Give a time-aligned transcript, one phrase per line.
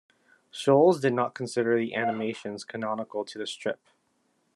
[0.49, 3.79] Schulz did not consider the animations canonical to the strip.